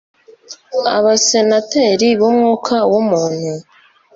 abasenateri 0.97 2.07
b'umwuka 2.19 2.75
w'umuntu 2.91 3.51